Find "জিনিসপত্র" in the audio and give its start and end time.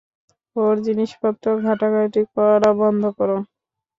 0.85-1.45